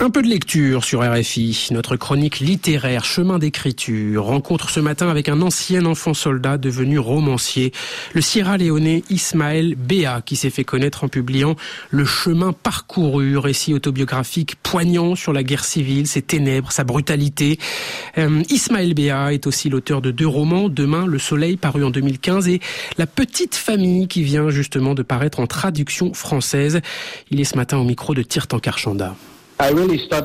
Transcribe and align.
Un 0.00 0.10
peu 0.10 0.22
de 0.22 0.28
lecture 0.28 0.84
sur 0.84 1.02
RFI. 1.02 1.70
Notre 1.72 1.96
chronique 1.96 2.38
littéraire 2.38 3.04
Chemin 3.04 3.40
d'écriture 3.40 4.26
rencontre 4.26 4.70
ce 4.70 4.78
matin 4.78 5.08
avec 5.08 5.28
un 5.28 5.42
ancien 5.42 5.84
enfant 5.86 6.14
soldat 6.14 6.56
devenu 6.56 7.00
romancier, 7.00 7.72
le 8.14 8.20
Sierra 8.20 8.58
Leone 8.58 9.00
Ismaël 9.10 9.74
Béa, 9.74 10.22
qui 10.24 10.36
s'est 10.36 10.50
fait 10.50 10.62
connaître 10.62 11.02
en 11.02 11.08
publiant 11.08 11.56
Le 11.90 12.04
chemin 12.04 12.52
parcouru, 12.52 13.38
récit 13.38 13.74
autobiographique 13.74 14.54
poignant 14.62 15.16
sur 15.16 15.32
la 15.32 15.42
guerre 15.42 15.64
civile, 15.64 16.06
ses 16.06 16.22
ténèbres, 16.22 16.70
sa 16.70 16.84
brutalité. 16.84 17.58
Euh, 18.18 18.44
Ismaël 18.50 18.94
Béa 18.94 19.32
est 19.32 19.48
aussi 19.48 19.68
l'auteur 19.68 20.00
de 20.00 20.12
deux 20.12 20.28
romans, 20.28 20.68
Demain 20.68 21.06
le 21.06 21.18
soleil 21.18 21.56
paru 21.56 21.82
en 21.82 21.90
2015 21.90 22.46
et 22.46 22.60
La 22.98 23.08
petite 23.08 23.56
famille 23.56 24.06
qui 24.06 24.22
vient 24.22 24.48
justement 24.50 24.94
de 24.94 25.02
paraître 25.02 25.40
en 25.40 25.48
traduction 25.48 26.14
française. 26.14 26.82
Il 27.32 27.40
est 27.40 27.44
ce 27.44 27.56
matin 27.56 27.78
au 27.78 27.84
micro 27.84 28.14
de 28.14 28.22
Tirtan 28.22 28.60
Karchanda. 28.60 29.16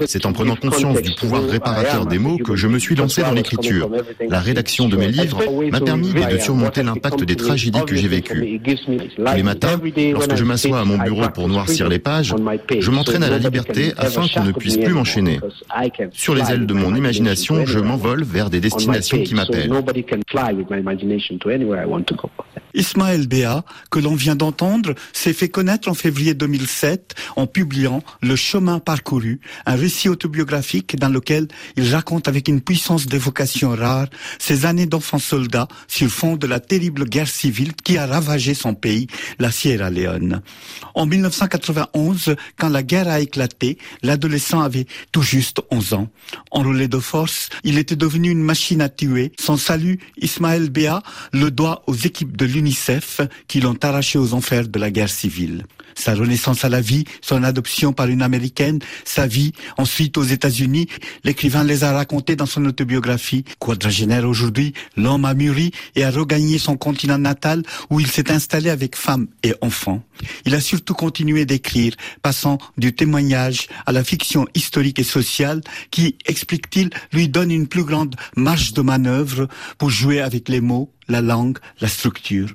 C'est 0.05 0.25
en 0.25 0.33
prenant 0.33 0.55
conscience 0.55 1.01
du 1.01 1.11
pouvoir 1.15 1.43
réparateur 1.43 2.05
des 2.05 2.19
mots 2.19 2.37
que 2.37 2.55
je 2.55 2.67
me 2.67 2.79
suis 2.79 2.95
lancé 2.95 3.21
dans 3.21 3.31
l'écriture. 3.31 3.89
La 4.29 4.39
rédaction 4.39 4.87
de 4.87 4.97
mes 4.97 5.07
livres 5.07 5.41
m'a 5.71 5.81
permis 5.81 6.13
de 6.13 6.37
surmonter 6.37 6.83
l'impact 6.83 7.23
des 7.23 7.35
tragédies 7.35 7.83
que 7.85 7.95
j'ai 7.95 8.07
vécues. 8.07 8.61
Tous 8.63 9.35
les 9.35 9.43
matins, 9.43 9.79
lorsque 10.11 10.35
je 10.35 10.43
m'assois 10.43 10.79
à 10.79 10.85
mon 10.85 10.97
bureau 10.97 11.27
pour 11.33 11.47
noircir 11.47 11.89
les 11.89 11.99
pages, 11.99 12.35
je 12.79 12.91
m'entraîne 12.91 13.23
à 13.23 13.29
la 13.29 13.39
liberté 13.39 13.93
afin 13.97 14.27
qu'on 14.27 14.43
ne 14.43 14.51
puisse 14.51 14.77
plus 14.77 14.93
m'enchaîner. 14.93 15.39
Sur 16.11 16.35
les 16.35 16.51
ailes 16.51 16.65
de 16.65 16.73
mon 16.73 16.95
imagination, 16.95 17.65
je 17.65 17.79
m'envole 17.79 18.23
vers 18.23 18.49
des 18.49 18.59
destinations 18.59 19.21
qui 19.23 19.35
m'appellent. 19.35 19.71
Ismaël 22.73 23.27
Béa, 23.27 23.63
que 23.91 23.99
l'on 23.99 24.15
vient 24.15 24.35
d'entendre, 24.35 24.95
s'est 25.13 25.33
fait 25.33 25.49
connaître 25.49 25.89
en 25.89 25.93
février 25.93 26.33
2007 26.33 27.13
en 27.35 27.45
publiant 27.45 28.03
Le 28.21 28.35
chemin 28.35 28.79
parcouru, 28.79 29.41
un 29.65 29.75
récit 29.75 30.09
autobiographique 30.09 30.95
dans 30.97 31.09
lequel 31.09 31.47
il 31.77 31.93
raconte 31.93 32.27
avec 32.27 32.47
une 32.47 32.61
puissance 32.61 33.05
d'évocation 33.05 33.75
rare 33.75 34.07
ses 34.39 34.65
années 34.65 34.87
d'enfant 34.87 35.19
soldat 35.19 35.67
sur 35.87 36.09
fond 36.09 36.35
de 36.35 36.47
la 36.47 36.59
terrible 36.59 37.05
guerre 37.05 37.27
civile 37.27 37.73
qui 37.73 37.97
a 37.97 38.07
ravagé 38.07 38.55
son 38.55 38.73
pays, 38.73 39.07
la 39.37 39.51
Sierra 39.51 39.91
Leone. 39.91 40.41
En 40.95 41.05
1991, 41.05 42.35
quand 42.57 42.69
la 42.69 42.81
guerre 42.81 43.07
a 43.07 43.19
éclaté, 43.19 43.77
l'adolescent 44.01 44.61
avait 44.61 44.87
tout 45.11 45.21
juste 45.21 45.61
11 45.69 45.93
ans. 45.93 46.09
Enrôlé 46.49 46.87
de 46.87 46.99
force, 46.99 47.49
il 47.63 47.77
était 47.77 47.95
devenu 47.95 48.31
une 48.31 48.41
machine 48.41 48.81
à 48.81 48.89
tuer. 48.89 49.31
Son 49.39 49.57
salut, 49.57 49.99
Ismaël 50.17 50.69
Béa, 50.69 51.03
le 51.33 51.51
doit 51.51 51.83
aux 51.87 51.95
équipes 51.95 52.35
de 52.35 52.45
l'Union 52.45 52.62
Qui 53.47 53.59
l'ont 53.59 53.77
arraché 53.81 54.17
aux 54.17 54.33
enfers 54.33 54.67
de 54.67 54.79
la 54.79 54.91
guerre 54.91 55.09
civile. 55.09 55.65
Sa 55.95 56.15
renaissance 56.15 56.65
à 56.65 56.69
la 56.69 56.81
vie, 56.81 57.05
son 57.21 57.43
adoption 57.43 57.93
par 57.93 58.07
une 58.07 58.21
américaine, 58.21 58.79
sa 59.05 59.27
vie 59.27 59.53
ensuite 59.77 60.17
aux 60.17 60.23
États-Unis, 60.23 60.87
l'écrivain 61.23 61.63
les 61.63 61.83
a 61.83 61.93
racontés 61.93 62.35
dans 62.35 62.45
son 62.45 62.65
autobiographie. 62.65 63.45
Quadragénaire 63.59 64.27
aujourd'hui, 64.27 64.73
l'homme 64.97 65.25
a 65.25 65.33
mûri 65.33 65.71
et 65.95 66.03
a 66.03 66.11
regagné 66.11 66.57
son 66.57 66.77
continent 66.77 67.19
natal 67.19 67.63
où 67.89 67.99
il 67.99 68.07
s'est 68.07 68.31
installé 68.31 68.69
avec 68.69 68.95
femme 68.95 69.27
et 69.43 69.53
enfants. 69.61 70.03
Il 70.45 70.55
a 70.55 70.61
surtout 70.61 70.93
continué 70.93 71.45
d'écrire, 71.45 71.93
passant 72.21 72.57
du 72.77 72.93
témoignage 72.93 73.67
à 73.85 73.91
la 73.91 74.03
fiction 74.03 74.45
historique 74.53 74.99
et 74.99 75.03
sociale 75.03 75.61
qui, 75.91 76.17
explique-t-il, 76.25 76.89
lui 77.11 77.27
donne 77.27 77.51
une 77.51 77.67
plus 77.67 77.83
grande 77.83 78.15
marge 78.35 78.73
de 78.73 78.81
manœuvre 78.81 79.47
pour 79.77 79.89
jouer 79.89 80.21
avec 80.21 80.49
les 80.49 80.61
mots, 80.61 80.91
la 81.07 81.21
langue, 81.21 81.57
la 81.81 81.87
structure. 81.87 82.53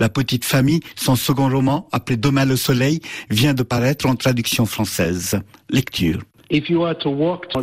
La 0.00 0.08
petite 0.08 0.44
famille, 0.44 0.80
son 0.96 1.16
second 1.16 1.48
roman, 1.48 1.88
appelé 1.92 2.16
Demain 2.16 2.44
le 2.44 2.56
soleil, 2.56 3.00
vient 3.30 3.54
de 3.54 3.62
paraître 3.62 4.06
en 4.06 4.16
traduction 4.16 4.66
française. 4.66 5.38
Lecture. 5.70 6.20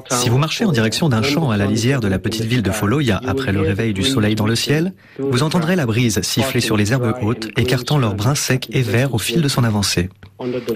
Si 0.09 0.29
vous 0.29 0.37
marchez 0.37 0.65
en 0.65 0.71
direction 0.71 1.09
d'un 1.09 1.21
champ 1.21 1.49
à 1.51 1.57
la 1.57 1.65
lisière 1.65 1.99
de 1.99 2.07
la 2.07 2.19
petite 2.19 2.45
ville 2.45 2.61
de 2.64 2.71
Foloya 2.71 3.21
après 3.27 3.52
le 3.52 3.61
réveil 3.61 3.93
du 3.93 4.03
soleil 4.03 4.36
dans 4.36 4.47
le 4.47 4.55
ciel, 4.55 4.93
vous 5.19 5.43
entendrez 5.43 5.75
la 5.75 5.86
brise 5.86 6.21
siffler 6.21 6.61
sur 6.61 6.77
les 6.77 6.91
herbes 6.91 7.14
hautes, 7.21 7.49
écartant 7.58 7.97
leurs 7.97 8.15
brins 8.15 8.36
secs 8.36 8.67
et 8.71 8.81
verts 8.81 9.14
au 9.14 9.17
fil 9.17 9.41
de 9.41 9.47
son 9.47 9.64
avancée. 9.64 10.09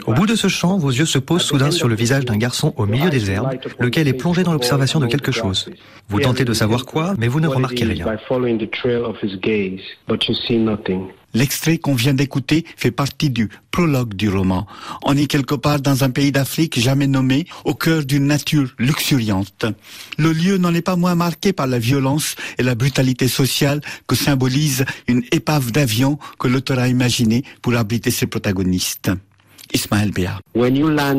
Au 0.06 0.14
bout 0.14 0.28
de 0.28 0.36
ce 0.36 0.48
champ, 0.48 0.78
vos 0.78 0.92
yeux 0.92 1.06
se 1.06 1.18
posent 1.18 1.42
soudain 1.42 1.72
sur 1.72 1.88
le 1.88 1.96
visage 1.96 2.26
d'un 2.26 2.38
garçon 2.38 2.74
au 2.78 2.86
milieu 2.86 3.10
des 3.10 3.32
herbes, 3.32 3.56
lequel 3.80 4.08
est 4.08 4.14
plongé 4.14 4.44
dans 4.44 4.54
l'observation 4.54 5.00
de 5.00 5.08
quelque 5.08 5.32
chose. 5.32 5.70
Vous 6.10 6.20
tentez 6.20 6.46
de 6.46 6.54
savoir 6.54 6.86
quoi, 6.86 7.14
mais 7.18 7.28
vous 7.28 7.40
ne 7.40 7.48
remarquez 7.48 7.86
rien. 7.86 8.06
L'extrait 11.36 11.78
qu'on 11.78 11.96
vient 11.96 12.14
d'écouter 12.14 12.66
fait 12.78 12.92
partie 12.92 13.30
du 13.30 13.50
prologue 13.70 14.14
du 14.14 14.30
roman. 14.30 14.66
On 15.04 15.18
est 15.18 15.28
quelque 15.28 15.54
part 15.54 15.82
dans 15.82 16.06
un 16.06 16.10
pays 16.10 16.32
d'Afrique 16.32 16.80
jamais 16.80 17.08
nommé, 17.08 17.46
au 17.66 17.76
cœur 17.76 18.06
d'une 18.06 18.26
nature 18.26 18.74
luxuriante. 18.80 19.66
Le 20.18 20.32
lieu 20.32 20.58
n'en 20.58 20.74
est 20.74 20.82
pas 20.82 20.96
moins 20.96 21.16
marqué 21.16 21.52
par 21.52 21.68
la 21.68 21.78
violence 21.78 22.38
et 22.58 22.64
la 22.64 22.74
brutalité 22.74 23.28
sociale 23.28 23.82
que 24.08 24.16
symbolise 24.16 24.86
une 25.10 25.24
épave 25.34 25.72
d'avion 25.72 26.18
que 26.40 26.48
l'auteur 26.48 26.80
a 26.80 26.88
imaginée 26.88 27.44
pour 27.62 27.76
abriter 27.76 28.12
ses 28.12 28.28
protagonistes. 28.28 29.12
Ismaël 29.74 30.12
Béa. 30.12 30.40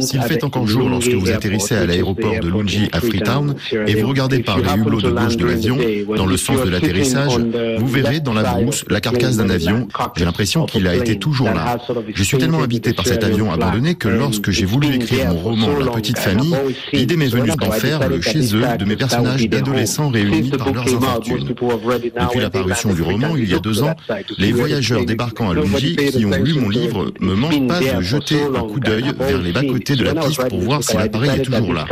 S'il 0.01 0.23
fait 0.23 0.45
encore 0.45 0.67
jour 0.67 0.89
lorsque 0.89 1.13
vous 1.13 1.31
atterrissez 1.31 1.75
à 1.75 1.87
l'aéroport 1.87 2.41
de 2.41 2.49
Lungi 2.49 2.89
à 2.93 3.01
Freetown 3.01 3.55
et 3.87 3.95
vous 3.95 4.09
regardez 4.09 4.41
par 4.41 4.59
les 4.59 4.69
hublots 4.69 5.01
de 5.01 5.11
gauche 5.11 5.37
de 5.37 5.47
l'avion 5.47 5.79
dans 6.17 6.27
le 6.27 6.37
sens 6.37 6.63
de 6.65 6.71
l'atterrissage, 6.71 7.39
vous 7.79 7.87
verrez 7.87 8.21
dans 8.21 8.35
la 8.35 8.43
brousse 8.43 8.85
la 8.89 9.01
carcasse 9.01 9.37
d'un 9.37 9.51
avion. 9.51 9.89
J'ai 10.17 10.25
l'impression 10.25 10.67
qu'il 10.67 10.87
a 10.87 10.95
été 10.95 11.19
toujours 11.19 11.51
là. 11.51 11.79
Je 12.15 12.23
suis 12.23 12.39
tellement 12.39 12.63
habité 12.63 12.93
par 12.93 13.07
cet 13.07 13.25
avion 13.25 13.53
abandonné 13.53 13.95
que 13.95 14.09
lorsque 14.09 14.51
j'ai 14.51 14.65
voulu 14.65 14.95
écrire 14.95 15.33
mon 15.33 15.39
roman 15.39 15.69
La 15.79 15.93
petite 15.93 16.19
famille, 16.19 16.55
l'idée 16.93 17.17
m'est 17.17 17.29
venue 17.29 17.51
d'en 17.57 17.71
faire 17.71 18.09
le 18.09 18.21
chez 18.21 18.55
eux 18.55 18.65
de 18.79 18.85
mes 18.85 18.97
personnages 18.97 19.49
d'adolescents 19.49 20.09
réunis 20.09 20.51
par 20.51 20.73
leurs 20.73 20.95
infortunes. 20.95 21.45
Depuis 21.45 22.41
la 22.41 22.51
parution 22.51 22.93
du 22.95 23.03
roman, 23.03 23.37
il 23.37 23.49
y 23.51 23.55
a 23.55 23.59
deux 23.59 23.83
ans, 23.83 23.95
les 24.39 24.53
voyageurs 24.53 25.05
débarquant 25.05 25.51
à 25.51 25.55
Lungi 25.55 25.97
qui 25.97 26.25
ont 26.25 26.33
lu 26.33 26.55
mon 26.55 26.69
livre 26.69 27.13
me 27.21 27.35
manquent 27.35 27.69
pas 27.69 27.81
de 27.81 28.01
jeter 28.01 28.36
un 28.43 28.69
coup 28.69 28.81
d'œil 28.81 29.13
vers 29.19 29.39
les 29.39 29.53
bas-côtés 29.53 29.97
de 29.97 30.05
la 30.05 30.15
piste 30.15 30.49
pour 30.49 30.61
voir 30.61 30.83
si 30.83 30.97
l'appareil 30.97 31.41
est 31.41 31.43
toujours 31.43 31.75
là. 31.75 31.87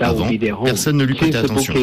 Avant, 0.00 0.30
personne 0.64 0.96
ne 0.96 1.04
lui 1.04 1.14
prêtait 1.14 1.36
attention. 1.36 1.74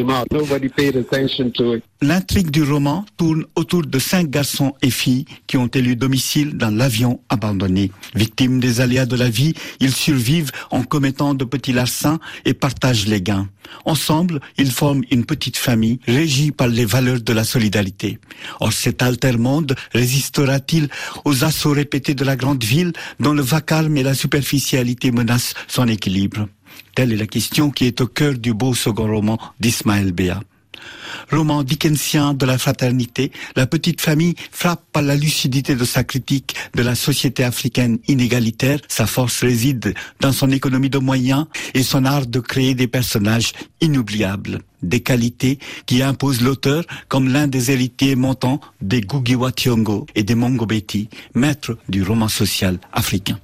L'intrigue 2.01 2.51
du 2.51 2.63
roman 2.63 3.05
tourne 3.17 3.45
autour 3.55 3.83
de 3.83 3.99
cinq 3.99 4.29
garçons 4.29 4.73
et 4.81 4.89
filles 4.89 5.25
qui 5.47 5.57
ont 5.57 5.67
élu 5.67 5.95
domicile 5.95 6.57
dans 6.57 6.69
l'avion 6.69 7.19
abandonné. 7.29 7.91
Victimes 8.13 8.59
des 8.59 8.81
aléas 8.81 9.05
de 9.05 9.15
la 9.15 9.29
vie, 9.29 9.53
ils 9.79 9.93
survivent 9.93 10.51
en 10.71 10.83
commettant 10.83 11.33
de 11.33 11.45
petits 11.45 11.73
larcins 11.73 12.19
et 12.43 12.53
partagent 12.53 13.07
les 13.07 13.21
gains. 13.21 13.47
Ensemble, 13.85 14.39
ils 14.57 14.71
forment 14.71 15.03
une 15.11 15.25
petite 15.25 15.57
famille 15.57 15.99
régie 16.07 16.51
par 16.51 16.67
les 16.67 16.85
valeurs 16.85 17.21
de 17.21 17.33
la 17.33 17.43
solidarité. 17.43 18.19
Or, 18.59 18.71
cet 18.71 19.01
alter-monde 19.01 19.75
résistera-t-il 19.93 20.89
aux 21.23 21.43
assauts 21.43 21.71
répétés 21.71 22.13
de 22.13 22.23
la 22.23 22.35
grande 22.35 22.63
ville 22.63 22.93
dont 23.19 23.33
le 23.33 23.41
vacarme 23.41 23.97
et 23.97 24.03
la 24.05 24.13
superficialité 24.13 25.11
menacent 25.11 25.53
son 25.67 25.88
équilibre 25.88 26.47
Telle 26.93 27.11
est 27.11 27.17
la 27.17 27.27
question 27.27 27.71
qui 27.71 27.85
est 27.85 27.99
au 28.01 28.07
cœur 28.07 28.35
du 28.35 28.53
beau 28.53 28.73
second 28.73 29.07
roman 29.07 29.39
d'Ismaël 29.59 30.11
Béat 30.11 30.41
roman 31.31 31.63
dickensien 31.63 32.33
de 32.33 32.45
la 32.45 32.57
fraternité, 32.57 33.31
la 33.55 33.67
petite 33.67 34.01
famille 34.01 34.35
frappe 34.51 34.83
par 34.91 35.01
la 35.01 35.16
lucidité 35.16 35.75
de 35.75 35.85
sa 35.85 36.03
critique 36.03 36.55
de 36.75 36.83
la 36.83 36.95
société 36.95 37.43
africaine 37.43 37.99
inégalitaire. 38.07 38.79
Sa 38.88 39.07
force 39.07 39.41
réside 39.41 39.93
dans 40.19 40.31
son 40.31 40.51
économie 40.51 40.89
de 40.89 40.97
moyens 40.97 41.45
et 41.73 41.83
son 41.83 42.05
art 42.05 42.27
de 42.27 42.39
créer 42.39 42.75
des 42.75 42.87
personnages 42.87 43.53
inoubliables. 43.81 44.59
Des 44.83 44.99
qualités 44.99 45.57
qui 45.87 46.03
imposent 46.03 46.41
l'auteur 46.41 46.83
comme 47.07 47.29
l'un 47.29 47.47
des 47.47 47.72
héritiers 47.72 48.16
montants 48.16 48.59
des 48.81 49.01
Gugiwa 49.01 49.51
Tiongo 49.51 50.05
et 50.13 50.23
des 50.23 50.35
Mongobeti, 50.35 51.09
maîtres 51.33 51.77
du 51.89 52.03
roman 52.03 52.27
social 52.27 52.77
africain. 52.93 53.39